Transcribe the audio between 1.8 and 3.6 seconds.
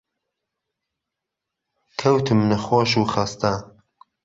کەوتم نەخۆش و خەستە